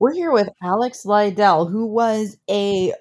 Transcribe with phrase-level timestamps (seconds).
[0.00, 2.94] We're here with Alex Lidell, who was a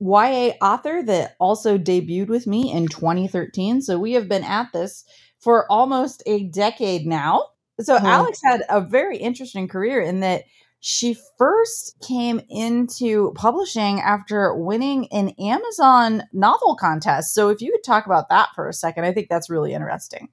[0.00, 3.80] YA author that also debuted with me in 2013.
[3.80, 5.04] So we have been at this
[5.38, 7.46] for almost a decade now.
[7.80, 8.06] So Uh-huh.
[8.06, 10.42] Alex had a very interesting career in that
[10.80, 17.32] she first came into publishing after winning an Amazon novel contest.
[17.34, 20.30] So if you could talk about that for a second, I think that's really interesting.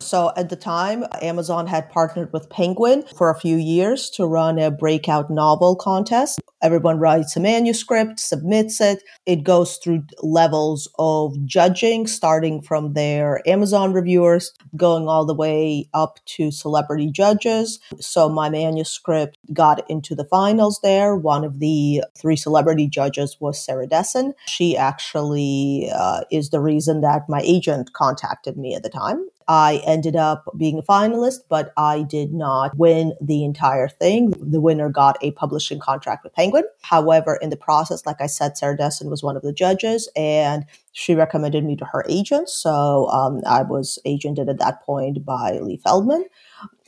[0.00, 4.58] So at the time, Amazon had partnered with Penguin for a few years to run
[4.58, 6.40] a breakout novel contest.
[6.62, 9.02] Everyone writes a manuscript, submits it.
[9.24, 15.88] It goes through levels of judging, starting from their Amazon reviewers, going all the way
[15.94, 17.78] up to celebrity judges.
[17.98, 21.14] So my manuscript got into the finals there.
[21.16, 24.34] One of the three celebrity judges was Sarah Dessen.
[24.46, 29.26] She actually uh, is the reason that my agent contacted me at the time.
[29.50, 34.32] I ended up being a finalist, but I did not win the entire thing.
[34.40, 36.62] The winner got a publishing contract with Penguin.
[36.82, 40.66] However, in the process, like I said, Sarah Dessen was one of the judges and
[40.92, 42.48] she recommended me to her agent.
[42.48, 46.22] So um, I was agented at that point by Leigh Feiman.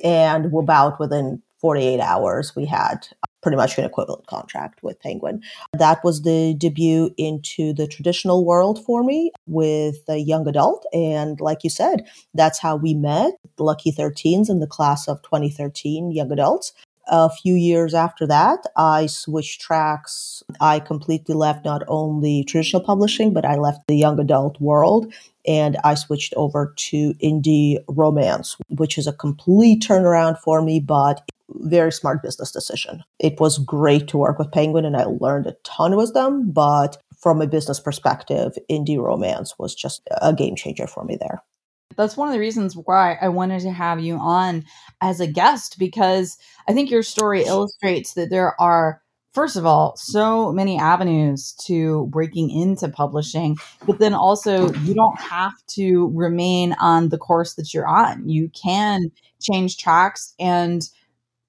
[0.05, 3.09] And about within 48 hours, we had
[3.43, 5.43] pretty much an equivalent contract with Penguin.
[5.73, 10.87] That was the debut into the traditional world for me with a young adult.
[10.93, 16.13] And like you said, that's how we met, Lucky 13s in the class of 2013
[16.13, 16.73] young adults.
[17.09, 20.45] A few years after that, I switched tracks.
[20.61, 25.13] I completely left not only traditional publishing, but I left the young adult world
[25.45, 31.29] and I switched over to indie romance, which is a complete turnaround for me, but
[31.61, 33.03] very smart business decision.
[33.19, 36.97] It was great to work with Penguin and I learned a ton with them, but
[37.19, 41.43] from a business perspective, indie romance was just a game changer for me there.
[41.97, 44.65] That's one of the reasons why I wanted to have you on
[45.01, 46.37] as a guest because
[46.69, 49.03] I think your story illustrates that there are,
[49.35, 53.57] first of all, so many avenues to breaking into publishing,
[53.87, 58.29] but then also you don't have to remain on the course that you're on.
[58.29, 59.11] You can
[59.41, 60.89] change tracks and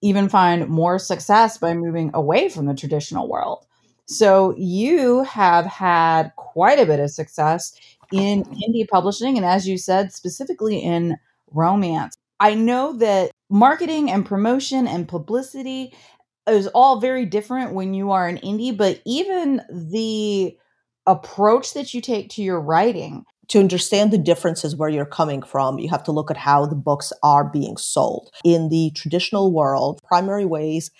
[0.04, 3.66] even find more success by moving away from the traditional world.
[4.06, 7.74] So you have had quite a bit of success
[8.12, 11.16] in indie publishing and as you said specifically in
[11.52, 12.16] romance.
[12.42, 15.94] I know that marketing and promotion and publicity
[16.48, 20.58] is all very different when you are an indie, but even the
[21.08, 25.80] approach that you take to your writing to understand the differences where you're coming from,
[25.80, 28.32] you have to look at how the books are being sold.
[28.44, 30.92] In the traditional world, primary ways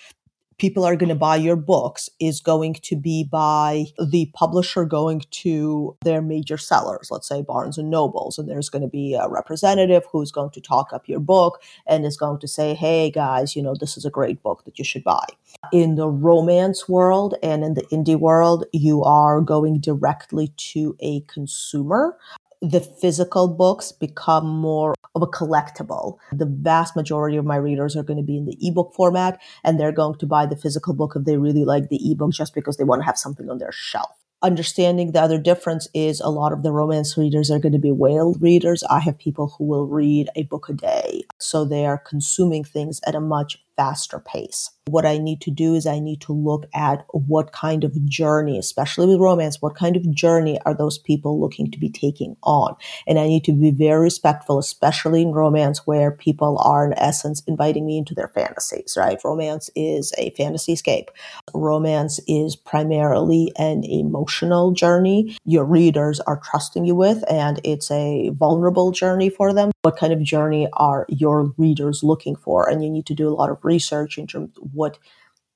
[0.58, 5.24] people are going to buy your books is going to be by the publisher going
[5.32, 9.28] to their major sellers, let's say Barnes and Nobles, and there's going to be a
[9.28, 13.56] representative who's going to talk up your book and is going to say, "Hey guys,
[13.56, 15.26] you know, this is a great book that you should buy."
[15.72, 21.22] In the romance world and in the indie world, you are going directly to a
[21.22, 22.18] consumer
[22.64, 26.18] the physical books become more of a collectible.
[26.32, 29.78] The vast majority of my readers are going to be in the ebook format and
[29.78, 32.78] they're going to buy the physical book if they really like the ebook just because
[32.78, 34.12] they want to have something on their shelf.
[34.42, 37.92] Understanding the other difference is a lot of the romance readers are going to be
[37.92, 38.84] whale readers.
[38.90, 41.24] I have people who will read a book a day.
[41.40, 44.70] So they are consuming things at a much faster pace.
[44.88, 48.58] What I need to do is I need to look at what kind of journey,
[48.58, 52.76] especially with romance, what kind of journey are those people looking to be taking on?
[53.08, 57.42] And I need to be very respectful, especially in romance where people are in essence
[57.48, 59.18] inviting me into their fantasies, right?
[59.24, 61.12] Romance is a fantasy escape.
[61.54, 68.30] Romance is primarily an emotional journey your readers are trusting you with, and it's a
[68.30, 69.72] vulnerable journey for them.
[69.82, 72.70] What kind of journey are your readers looking for?
[72.70, 74.98] And you need to do a lot of research in terms of what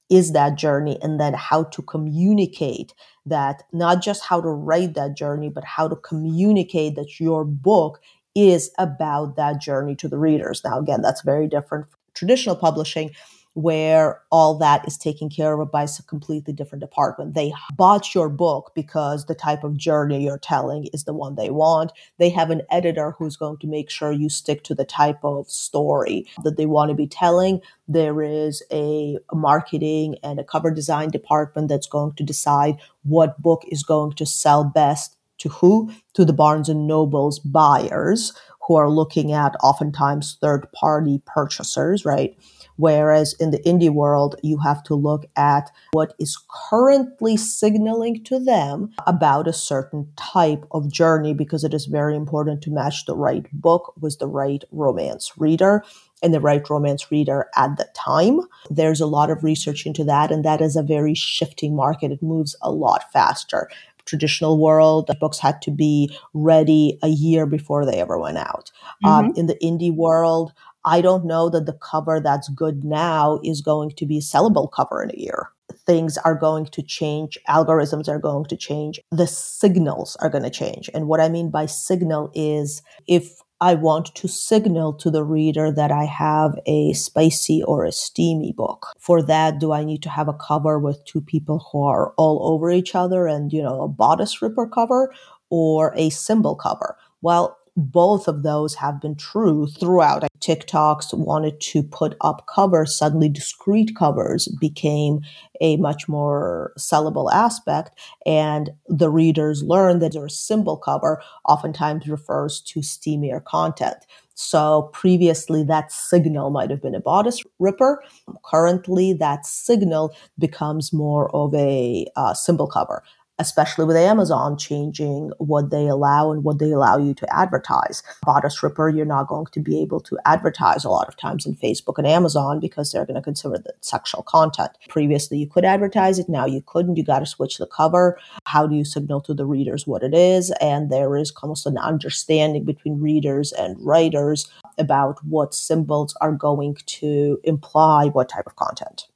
[0.09, 2.94] is that journey and then how to communicate
[3.25, 8.00] that not just how to write that journey but how to communicate that your book
[8.35, 10.62] is about that journey to the readers.
[10.63, 13.12] Now again that's very different from traditional publishing
[13.57, 17.34] where all that is taken care of by a completely different department.
[17.34, 21.49] They bought your book because the type of journey you're telling is the one they
[21.49, 21.91] want.
[22.20, 25.49] They have an editor who's going to make sure you stick to the type of
[25.49, 27.61] story that they want to be telling.
[27.87, 33.64] There is a marketing and a cover design department that's going to decide what book
[33.70, 35.91] is going to sell best to who?
[36.14, 38.34] To the Barnes and Nobles buyers
[38.67, 42.37] who are looking at oftentimes third party purchasers, right?
[42.75, 46.37] Whereas in the indie world, you have to look at what is
[46.69, 52.61] currently signaling to them about a certain type of journey because it is very important
[52.64, 55.84] to match the right book with the right romance reader.
[56.23, 58.40] and the right romance reader at the time.
[58.72, 62.11] There's a lot of research into that, and that is a very shifting market.
[62.11, 63.69] It moves a lot faster.
[64.07, 68.71] Traditional world, books had to be ready a year before they ever went out.
[69.03, 69.29] Um, mm-hmm.
[69.29, 70.53] Um, in the indie world,
[70.85, 74.71] I don't know that the cover that's good now is going to be a sellable
[74.71, 75.49] cover in a year.
[75.85, 80.49] Things are going to change, algorithms are going to change, the signals are going to
[80.49, 80.89] change.
[80.93, 85.71] And what I mean by signal is if I want to signal to the reader
[85.71, 88.87] that I have a spicy or a steamy book.
[88.99, 92.53] For that, do I need to have a cover with two people who are all
[92.53, 95.11] over each other and, you know, a bodice ripper cover
[95.49, 96.97] or a symbol cover?
[97.21, 100.24] Well, both of those have been true throughout.
[100.40, 105.22] TikToks wanted to put up covers, suddenly discrete covers became
[105.62, 107.91] a much more sellable aspect.
[108.26, 113.97] And the readers learned that a symbol cover oftentimes refers to steamier content.
[114.34, 118.03] So previously, that signal might have been a bodice ripper.
[118.46, 123.03] Currently, that signal becomes more of a uh, symbol cover
[123.39, 128.03] especially with Amazon changing what they allow and what they allow you to advertise.
[128.25, 131.55] Bodice Ripper, you're not going to be able to advertise a lot of times in
[131.55, 134.72] Facebook and Amazon because they're going to consider that sexual content.
[134.89, 136.29] Previously, you could advertise it.
[136.29, 136.95] Now you couldn't.
[136.95, 138.19] You got to switch the cover.
[138.45, 140.51] How do you signal to the readers what it is?
[140.61, 146.75] And there is almost an understanding between readers and writers about what symbols are going
[146.85, 149.07] to imply what type of content.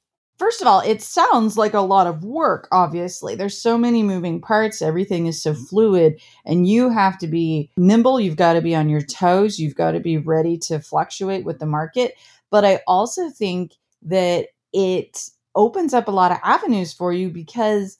[0.42, 3.36] First of all, it sounds like a lot of work, obviously.
[3.36, 5.66] There's so many moving parts, everything is so mm-hmm.
[5.66, 8.20] fluid, and you have to be nimble.
[8.20, 9.60] You've got to be on your toes.
[9.60, 12.16] You've got to be ready to fluctuate with the market.
[12.50, 18.00] But I also think that it opens up a lot of avenues for you because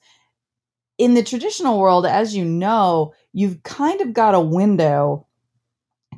[0.98, 5.28] in the traditional world, as you know, you've kind of got a window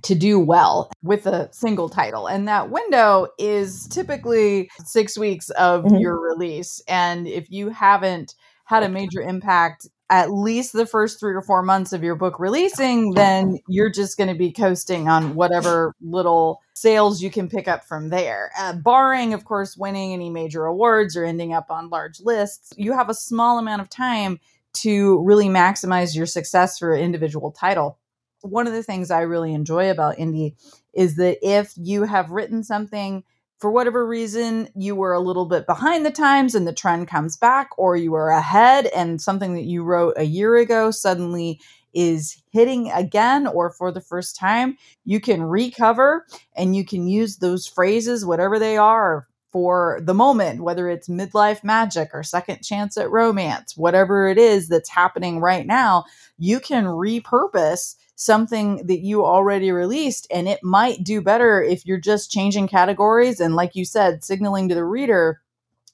[0.04, 2.26] to do well with a single title.
[2.26, 5.96] And that window is typically six weeks of mm-hmm.
[5.96, 6.82] your release.
[6.86, 8.34] And if you haven't
[8.66, 12.38] had a major impact at least the first three or four months of your book
[12.38, 17.66] releasing, then you're just going to be coasting on whatever little sales you can pick
[17.66, 18.50] up from there.
[18.58, 22.92] Uh, barring, of course, winning any major awards or ending up on large lists, you
[22.92, 24.38] have a small amount of time
[24.74, 27.98] to really maximize your success for an individual title
[28.44, 30.54] one of the things I really enjoy about indie
[30.92, 33.24] is that if you have written something
[33.58, 37.36] for whatever reason you were a little bit behind the times and the trend comes
[37.36, 41.58] back or you were ahead and something that you wrote a year ago suddenly
[41.94, 47.38] is hitting again or for the first time you can recover and you can use
[47.38, 52.98] those phrases whatever they are for the moment whether it's midlife magic or second chance
[52.98, 56.04] at romance whatever it is that's happening right now
[56.36, 61.98] you can repurpose something that you already released and it might do better if you're
[61.98, 65.40] just changing categories and like you said signaling to the reader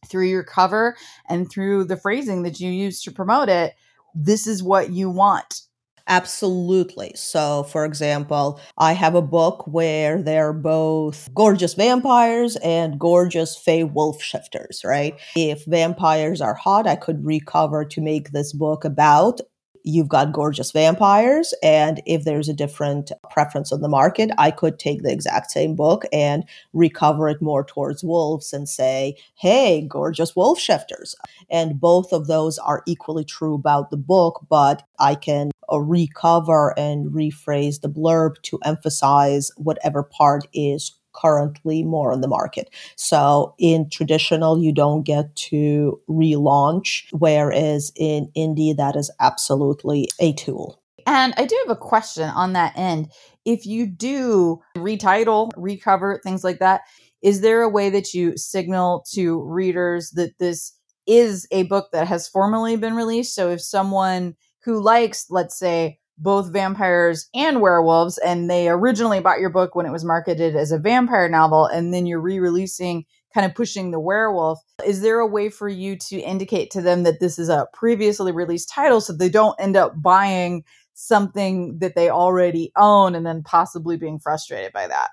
[0.06, 0.96] through your cover
[1.28, 3.74] and through the phrasing that you use to promote it
[4.14, 5.62] this is what you want
[6.10, 7.12] Absolutely.
[7.14, 13.84] So, for example, I have a book where they're both gorgeous vampires and gorgeous fey
[13.84, 15.14] wolf shifters, right?
[15.36, 19.40] If vampires are hot, I could recover to make this book about
[19.84, 21.54] you've got gorgeous vampires.
[21.62, 25.76] And if there's a different preference on the market, I could take the exact same
[25.76, 31.14] book and recover it more towards wolves and say, hey, gorgeous wolf shifters.
[31.50, 36.78] And both of those are equally true about the book, but I can uh, recover
[36.78, 42.70] and rephrase the blurb to emphasize whatever part is currently more on the market.
[42.96, 50.32] So in traditional, you don't get to relaunch, whereas in indie, that is absolutely a
[50.32, 50.80] tool.
[51.06, 53.10] And I do have a question on that end.
[53.44, 56.82] If you do retitle, recover, things like that,
[57.22, 60.72] is there a way that you signal to readers that this
[61.06, 63.34] is a book that has formally been released?
[63.34, 69.40] So if someone who likes, let's say, both vampires and werewolves and they originally bought
[69.40, 73.46] your book when it was marketed as a vampire novel and then you're re-releasing kind
[73.46, 74.60] of pushing the werewolf.
[74.84, 78.32] Is there a way for you to indicate to them that this is a previously
[78.32, 83.42] released title so they don't end up buying something that they already own and then
[83.42, 85.10] possibly being frustrated by that?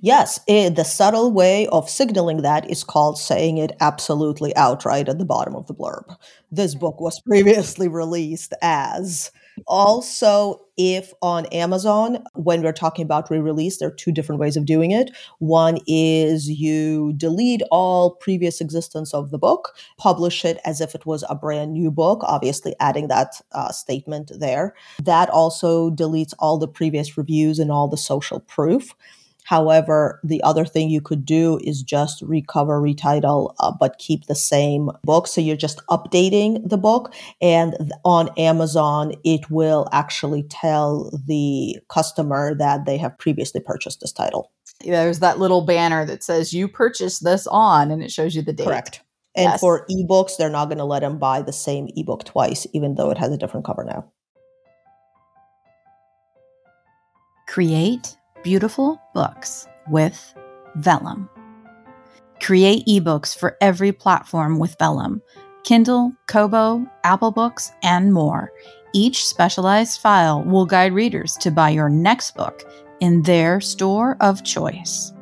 [0.00, 5.08] Yes, it, eh, the subtle way of signaling that is called saying it absolutely outright
[5.08, 6.16] at the bottom of the blurb.
[6.50, 9.32] This book was previously released as
[9.66, 14.56] also, if on Amazon, when we're talking about re release, there are two different ways
[14.56, 15.10] of doing it.
[15.38, 21.06] One is you delete all previous existence of the book, publish it as if it
[21.06, 24.74] was a brand new book, obviously adding that uh, statement there.
[25.02, 28.94] That also deletes all the previous reviews and all the social proof.
[29.44, 34.34] However, the other thing you could do is just recover, retitle, uh, but keep the
[34.34, 35.26] same book.
[35.26, 37.12] So you're just updating the book.
[37.42, 44.12] And on Amazon, it will actually tell the customer that they have previously purchased this
[44.12, 44.50] title.
[44.82, 48.54] There's that little banner that says you purchased this on, and it shows you the
[48.54, 48.66] date.
[48.66, 49.02] Correct.
[49.36, 49.60] And yes.
[49.60, 53.10] for ebooks, they're not going to let them buy the same ebook twice, even though
[53.10, 54.10] it has a different cover now.
[57.46, 60.34] Create beautiful books with
[60.76, 61.28] Vellum.
[62.40, 65.20] Create ebooks for every platform with Vellum
[65.64, 68.52] Kindle, Kobo, Apple Books, and more.
[68.92, 72.62] Each specialized file will guide readers to buy your next book
[73.00, 75.12] in their store of choice.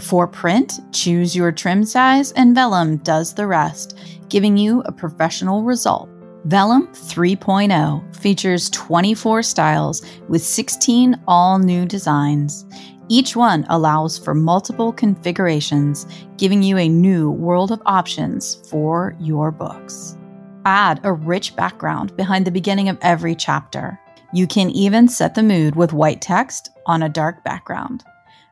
[0.00, 3.98] For print, choose your trim size and Vellum does the rest,
[4.30, 6.09] giving you a professional result.
[6.46, 12.64] Vellum 3.0 features 24 styles with 16 all new designs.
[13.08, 16.06] Each one allows for multiple configurations,
[16.38, 20.16] giving you a new world of options for your books.
[20.64, 24.00] Add a rich background behind the beginning of every chapter.
[24.32, 28.02] You can even set the mood with white text on a dark background.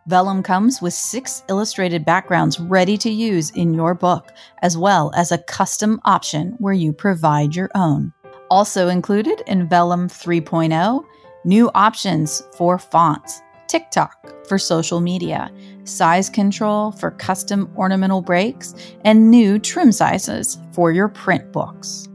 [0.08, 5.30] Vellum comes with six illustrated backgrounds ready to use in your book, as well as
[5.30, 8.10] a custom option where you provide your own.
[8.50, 11.04] Also included in Vellum 3.0,
[11.44, 15.50] new options for fonts, TikTok for social media,
[15.84, 18.74] size control for custom ornamental breaks,
[19.04, 22.08] and new trim sizes for your print books.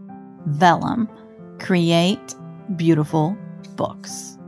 [0.47, 1.07] Vellum.
[1.59, 2.35] Create
[2.75, 3.37] beautiful
[3.75, 4.39] books.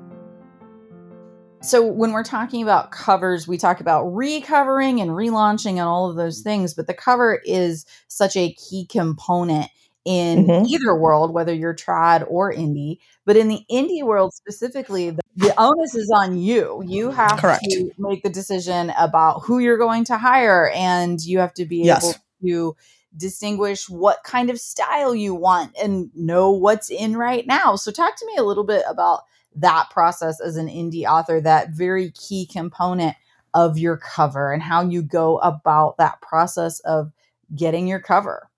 [1.65, 6.15] So when we're talking about covers, we talk about recovering and relaunching and all of
[6.15, 9.69] those things, but the cover is such a key component
[10.05, 10.65] in mm-hmm.
[10.67, 12.99] either world, whether you're trad or indie.
[13.25, 16.83] But in the indie world specifically, the, the onus is on you.
[16.85, 17.63] You have Correct.
[17.63, 21.77] to make the decision about who you're going to hire, and you have to be
[21.77, 22.03] yes.
[22.03, 22.75] able to
[23.17, 27.75] distinguish what kind of style you want and know what's in right now.
[27.75, 29.21] So, talk to me a little bit about
[29.55, 33.15] that process as an indie author, that very key component
[33.53, 37.11] of your cover and how you go about that process of
[37.55, 38.49] getting your cover.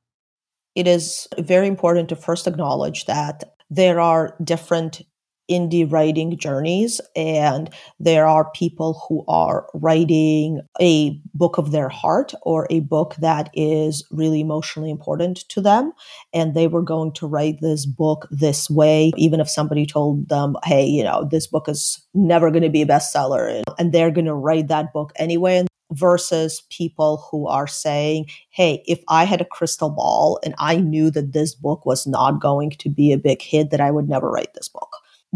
[0.75, 5.01] It is very important to first acknowledge that there are different
[5.49, 12.33] indie writing journeys and there are people who are writing a book of their heart
[12.43, 15.91] or a book that is really emotionally important to them
[16.33, 20.55] and they were going to write this book this way even if somebody told them
[20.65, 24.25] hey you know this book is never going to be a bestseller and they're going
[24.25, 29.45] to write that book anyway versus people who are saying, hey, if I had a
[29.45, 33.41] crystal ball and I knew that this book was not going to be a big
[33.41, 34.89] hit, that I would never write this book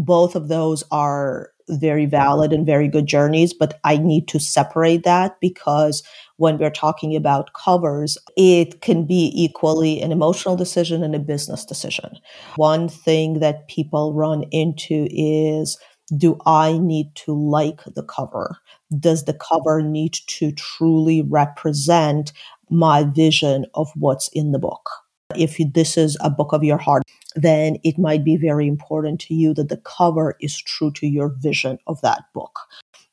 [0.04, 5.04] both of those are very valid and very good journeys, but I need to separate
[5.04, 6.02] that because
[6.36, 11.64] when we're talking about covers, it can be equally an emotional decision and a business
[11.64, 12.18] decision.
[12.56, 15.78] One thing that people run into is
[16.16, 18.58] do I need to like the cover?
[18.98, 22.32] Does the cover need to truly represent
[22.68, 25.01] my vision of what's in the book?
[25.36, 27.02] If this is a book of your heart,
[27.34, 31.28] then it might be very important to you that the cover is true to your
[31.38, 32.58] vision of that book.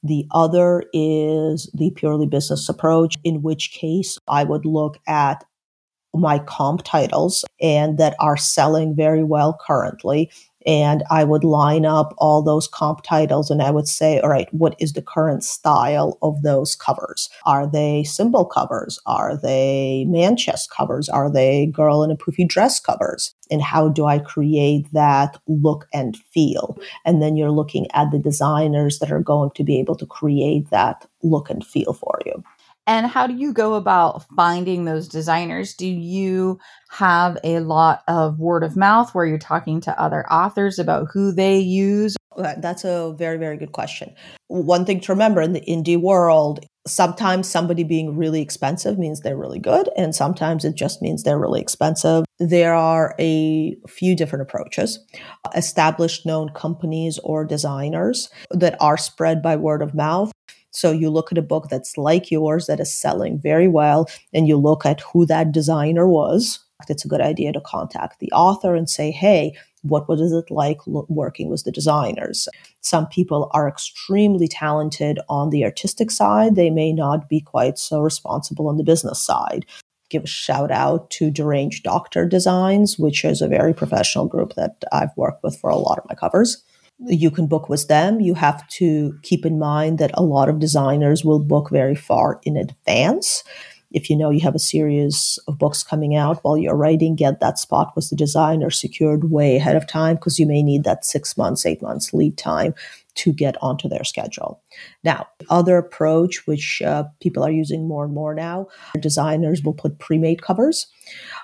[0.03, 5.43] The other is the purely business approach, in which case I would look at
[6.13, 10.31] my comp titles and that are selling very well currently
[10.65, 14.51] and I would line up all those comp titles and I would say, all right,
[14.53, 17.29] what is the current style of those covers?
[17.45, 18.99] Are they symbol covers?
[19.05, 21.09] Are they man chest covers?
[21.09, 23.33] Are they girl in a poofy dress covers?
[23.51, 26.77] And how do I create that look and feel?
[27.05, 30.69] And then you're looking at the designers that are going to be able to create
[30.69, 32.43] that look and feel for you.
[32.89, 35.75] And how do you go about finding those designers?
[35.75, 36.57] Do you
[36.89, 41.31] have a lot of word of mouth where you're talking to other authors about who
[41.31, 42.17] they use?
[42.35, 44.15] That's a very, very good question.
[44.47, 49.37] One thing to remember in the indie world, sometimes somebody being really expensive means they're
[49.37, 52.25] really good, and sometimes it just means they're really expensive.
[52.39, 54.97] There are a few different approaches.
[55.55, 60.31] Established known companies or designers that are spread by word of mouth
[60.71, 64.47] so you look at a book that's like yours that is selling very well, and
[64.47, 66.59] you look at who that designer was.
[66.87, 70.79] It's a good idea to contact the author and say, hey, what was it like
[70.87, 72.47] working with the designers?
[72.81, 76.55] Some people are extremely talented on the artistic side.
[76.55, 79.65] They may not be quite so responsible on the business side.
[80.09, 84.83] Give a shout out to Deranged Doctor Designs, which is a very professional group that
[84.91, 86.63] I've worked with for a lot of my covers
[87.05, 88.19] you can book with them.
[88.19, 92.39] You have to keep in mind that a lot of designers will book very far
[92.43, 93.43] in advance.
[93.91, 97.39] If you know you have a series of books coming out while you're writing, get
[97.39, 101.05] that spot with the designer secured way ahead of time because you may need that
[101.05, 102.75] six months, eight months lead time
[103.15, 104.61] to get onto their schedule.
[105.03, 108.67] Now, other approach, which uh, people are using more and more now,
[108.99, 110.87] designers will put pre-made covers.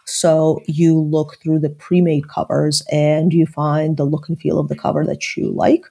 [0.06, 4.70] So you look through the pre-made covers and you find the look and feel of
[4.70, 5.84] the cover that you like.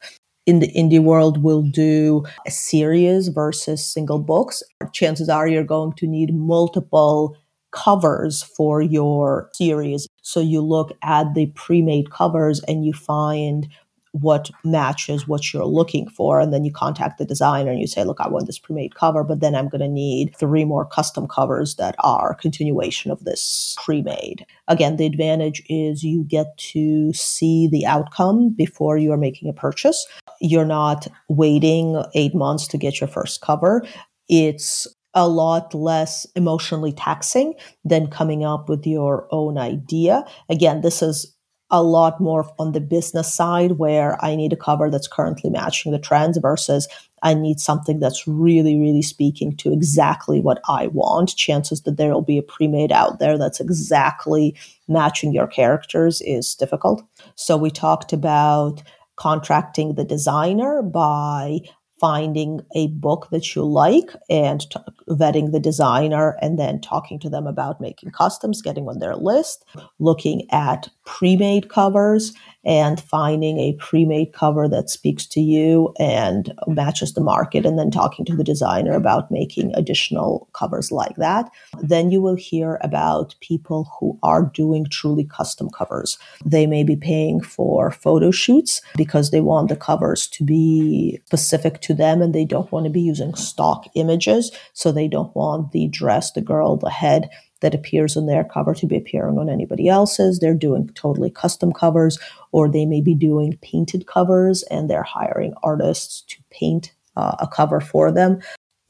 [0.46, 4.62] In the indie world, we'll do a series versus single books.
[4.92, 7.36] Chances are you're going to need multiple
[7.74, 10.06] covers for your series.
[10.22, 13.68] So you look at the pre made covers and you find
[14.14, 16.38] what matches what you're looking for.
[16.38, 19.24] And then you contact the designer and you say, look, I want this pre-made cover,
[19.24, 23.74] but then I'm going to need three more custom covers that are continuation of this
[23.84, 24.46] pre-made.
[24.68, 29.52] Again, the advantage is you get to see the outcome before you are making a
[29.52, 30.06] purchase.
[30.40, 33.84] You're not waiting eight months to get your first cover.
[34.28, 37.54] It's a lot less emotionally taxing
[37.84, 40.24] than coming up with your own idea.
[40.48, 41.33] Again, this is
[41.70, 45.92] a lot more on the business side where I need a cover that's currently matching
[45.92, 46.86] the trends versus
[47.22, 51.36] I need something that's really, really speaking to exactly what I want.
[51.36, 54.54] Chances that there will be a pre made out there that's exactly
[54.88, 57.02] matching your characters is difficult.
[57.34, 58.82] So we talked about
[59.16, 61.60] contracting the designer by
[62.00, 64.78] finding a book that you like and t-
[65.08, 69.64] vetting the designer and then talking to them about making customs, getting on their list,
[69.98, 72.32] looking at pre made covers
[72.64, 77.90] and finding a pre-made cover that speaks to you and matches the market and then
[77.90, 81.50] talking to the designer about making additional covers like that.
[81.80, 86.18] Then you will hear about people who are doing truly custom covers.
[86.44, 91.80] They may be paying for photo shoots because they want the covers to be specific
[91.82, 94.50] to them and they don't want to be using stock images.
[94.72, 97.28] So they don't want the dress the girl the head
[97.60, 100.38] that appears on their cover to be appearing on anybody else's.
[100.38, 102.18] They're doing totally custom covers,
[102.52, 107.48] or they may be doing painted covers and they're hiring artists to paint uh, a
[107.48, 108.40] cover for them.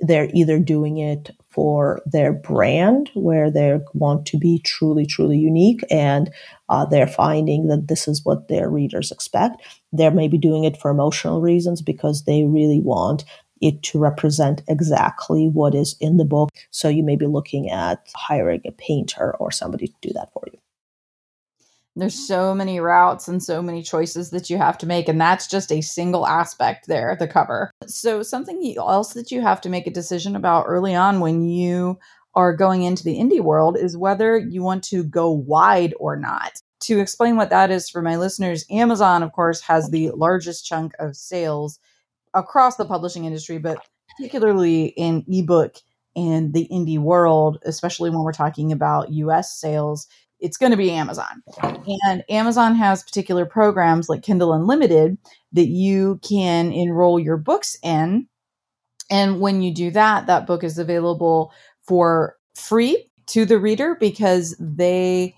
[0.01, 5.85] They're either doing it for their brand, where they want to be truly, truly unique,
[5.89, 6.31] and
[6.69, 9.63] uh, they're finding that this is what their readers expect.
[9.93, 13.25] They may be doing it for emotional reasons because they really want
[13.61, 16.51] it to represent exactly what is in the book.
[16.71, 20.45] So you may be looking at hiring a painter or somebody to do that for
[20.53, 20.59] you.
[21.97, 25.47] There's so many routes and so many choices that you have to make, and that's
[25.47, 27.71] just a single aspect there, the cover.
[27.87, 32.01] So, something else that you have to make a decision about early on when you
[32.35, 36.59] are going into the indie world is whether you want to go wide or not.
[36.81, 40.95] To explain what that is for my listeners, Amazon, of course, has the largest chunk
[40.99, 41.79] of sales
[42.35, 43.79] across the publishing industry, but
[44.17, 45.77] particularly in ebook
[46.17, 50.07] and the indie world, especially when we're talking about US sales,
[50.41, 51.43] it's going to be Amazon.
[51.63, 55.17] And Amazon has particular programs like Kindle Unlimited
[55.53, 58.27] that you can enroll your books in.
[59.11, 61.53] And when you do that, that book is available
[61.87, 65.35] for free to the reader because they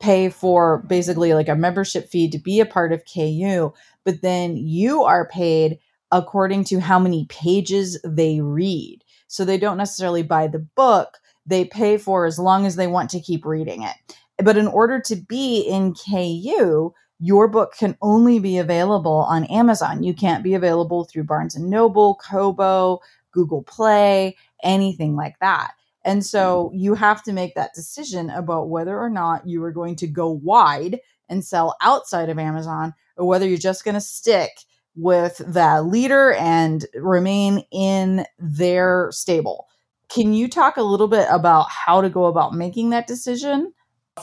[0.00, 3.72] pay for basically like a membership fee to be a part of KU,
[4.04, 5.78] but then you are paid
[6.12, 9.04] according to how many pages they read.
[9.28, 13.10] So they don't necessarily buy the book, they pay for as long as they want
[13.10, 13.94] to keep reading it.
[14.42, 20.02] But in order to be in KU, your book can only be available on Amazon.
[20.02, 23.00] You can't be available through Barnes and Noble, Kobo,
[23.32, 25.72] Google Play, anything like that.
[26.04, 29.96] And so you have to make that decision about whether or not you are going
[29.96, 34.50] to go wide and sell outside of Amazon or whether you're just going to stick
[34.96, 39.66] with the leader and remain in their stable.
[40.08, 43.72] Can you talk a little bit about how to go about making that decision?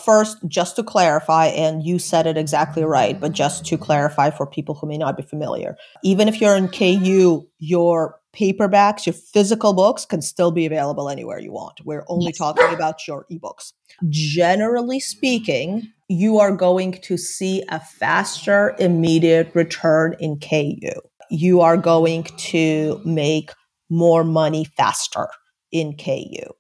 [0.04, 4.46] First, just to clarify, and you said it exactly right, but just to clarify for
[4.46, 9.74] people who may not be familiar, even if you're in KU, your paperbacks, your physical
[9.74, 11.80] books can still be available anywhere you want.
[11.86, 12.38] We're only yes.
[12.38, 13.74] talking about your ebooks.
[14.10, 20.92] Generally speaking, you are going to see a faster, immediate return in KU.
[21.30, 23.52] You are going to make
[23.90, 25.28] more money faster
[25.72, 26.54] in KU.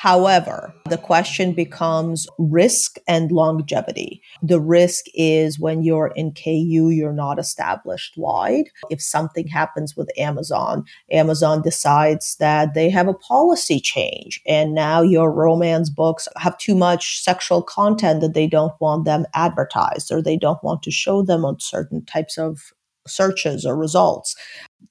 [0.00, 4.22] However, the question becomes risk and longevity.
[4.40, 8.66] The risk is when you're in KU, you're not established wide.
[8.90, 15.02] If something happens with Amazon, Amazon decides that they have a policy change and now
[15.02, 20.22] your romance books have too much sexual content that they don't want them advertised or
[20.22, 22.72] they don't want to show them on certain types of
[23.08, 24.36] searches or results,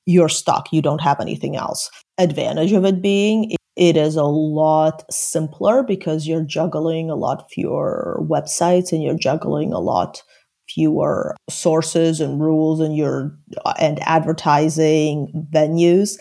[0.05, 0.73] you're stuck.
[0.73, 1.89] You don't have anything else.
[2.17, 8.19] Advantage of it being it is a lot simpler because you're juggling a lot fewer
[8.21, 10.23] websites and you're juggling a lot
[10.67, 13.37] fewer sources and rules and your
[13.79, 16.17] and advertising venues.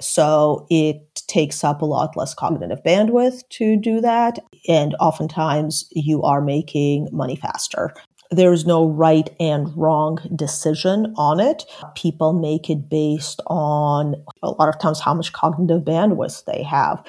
[0.00, 6.22] So it takes up a lot less cognitive bandwidth to do that and oftentimes you
[6.22, 7.94] are making money faster
[8.30, 11.64] there's no right and wrong decision on it.
[11.94, 17.04] People make it based on a lot of times how much cognitive bandwidth they have.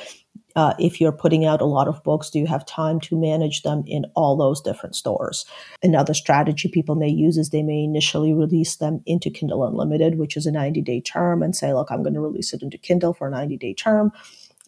[0.56, 3.62] Uh, if you're putting out a lot of books, do you have time to manage
[3.62, 5.46] them in all those different stores?
[5.82, 10.36] Another strategy people may use is they may initially release them into Kindle Unlimited, which
[10.36, 13.14] is a 90 day term, and say, look, I'm going to release it into Kindle
[13.14, 14.12] for a 90 day term.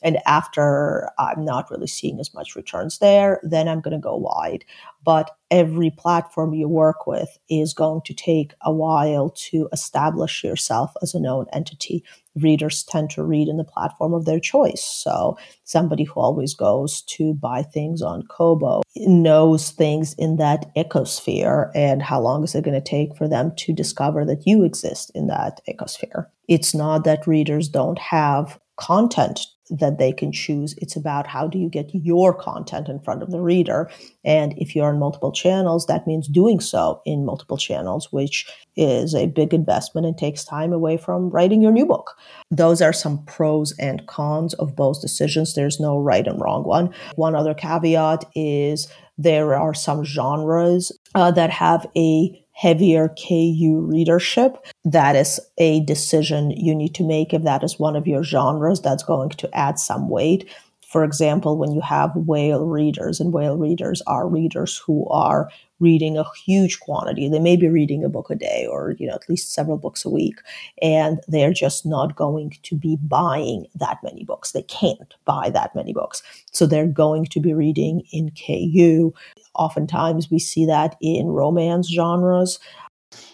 [0.03, 4.15] And after I'm not really seeing as much returns there, then I'm going to go
[4.15, 4.65] wide.
[5.03, 10.93] But every platform you work with is going to take a while to establish yourself
[11.01, 12.03] as a known entity.
[12.35, 14.83] Readers tend to read in the platform of their choice.
[14.83, 21.69] So somebody who always goes to buy things on Kobo knows things in that ecosphere
[21.75, 25.11] and how long is it going to take for them to discover that you exist
[25.13, 26.27] in that ecosphere.
[26.47, 30.75] It's not that readers don't have content that they can choose.
[30.77, 33.89] It's about how do you get your content in front of the reader.
[34.25, 39.15] And if you're on multiple channels, that means doing so in multiple channels, which is
[39.15, 42.17] a big investment and takes time away from writing your new book.
[42.51, 45.53] Those are some pros and cons of both decisions.
[45.53, 46.93] There's no right and wrong one.
[47.15, 54.65] One other caveat is there are some genres uh, that have a heavier KU readership.
[54.85, 58.81] That is a decision you need to make if that is one of your genres
[58.81, 60.49] that's going to add some weight.
[60.93, 66.19] For example, when you have whale readers, and whale readers are readers who are reading
[66.19, 67.27] a huge quantity.
[67.27, 70.05] They may be reading a book a day or, you know, at least several books
[70.05, 70.35] a week.
[70.83, 74.51] And they're just not going to be buying that many books.
[74.51, 76.21] They can't buy that many books.
[76.51, 79.15] So they're going to be reading in KU.
[79.55, 82.59] Oftentimes we see that in romance genres.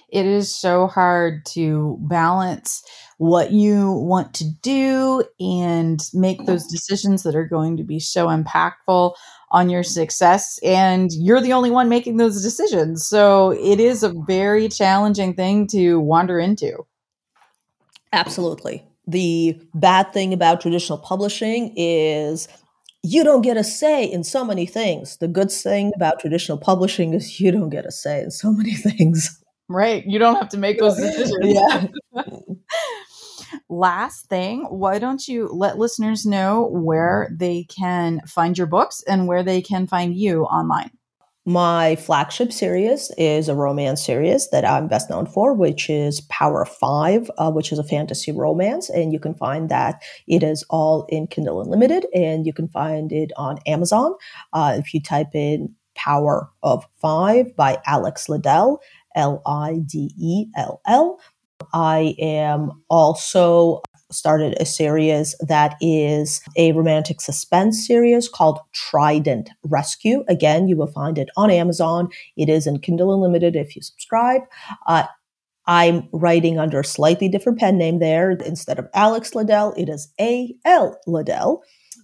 [0.07, 2.83] It is so hard to balance
[3.19, 8.27] what you want to do and make those decisions that are going to be so
[8.27, 9.13] impactful
[9.51, 14.13] on your success and you're the only one making those decisions so it is a
[14.25, 16.86] very challenging thing to wander into
[18.13, 22.47] absolutely the bad thing about traditional publishing is
[23.03, 25.17] you don't get a say in so many things.
[25.17, 28.73] The good thing about traditional publishing is you don't get a say in so many
[28.75, 29.41] things.
[29.67, 30.03] Right.
[30.05, 31.38] You don't have to make those decisions.
[31.41, 31.88] yeah.
[33.69, 39.27] Last thing, why don't you let listeners know where they can find your books and
[39.27, 40.91] where they can find you online?
[41.45, 46.63] My flagship series is a romance series that I'm best known for, which is Power
[46.63, 48.88] Five, uh, which is a fantasy romance.
[48.89, 53.12] And you can find that it is all in Kindle Unlimited, and you can find
[53.12, 54.13] it on Amazon.
[54.53, 58.77] Uh, if you type in Power of Five by Alex Lidell,
[59.15, 61.19] L I D E L L.
[61.73, 70.23] I am also started a series that is a romantic suspense series called Trident Rescue.
[70.27, 72.09] Again, you will find it on Amazon.
[72.35, 74.41] It is in Kindle Unlimited if you subscribe.
[74.87, 75.05] Uh,
[75.67, 78.31] I'm writing under a slightly different pen name there.
[78.31, 80.99] Instead of Alex Lidell, it is A.L.
[81.07, 81.59] Lidell.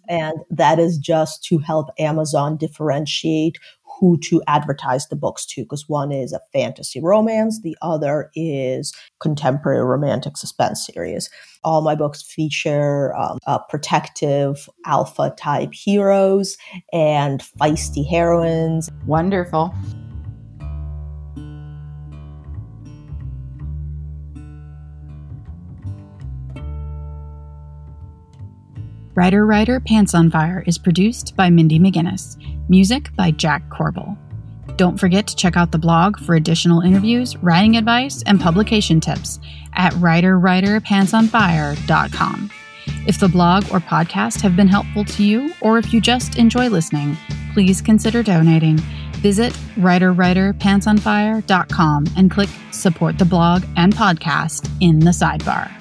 [0.08, 3.58] And that is just to help Amazon differentiate
[4.00, 8.94] who to advertise the books to because one is a fantasy romance the other is
[9.20, 11.30] contemporary romantic suspense series.
[11.64, 16.58] All my books feature um, protective alpha type heroes
[16.94, 18.90] and feisty heroines.
[19.06, 19.74] Wonderful
[29.16, 32.36] Writer Writer Pants on Fire is produced by Mindy McGinnis.
[32.68, 34.18] Music by Jack Corbel.
[34.76, 39.40] Don't forget to check out the blog for additional interviews, writing advice, and publication tips
[39.76, 42.52] at writerwriterpantsonfire.com.
[43.08, 46.68] If the blog or podcast have been helpful to you, or if you just enjoy
[46.68, 47.16] listening,
[47.54, 48.76] please consider donating.
[49.22, 55.72] Visit writerwriterpantsonfire.com and click support the blog and podcast in the sidebar.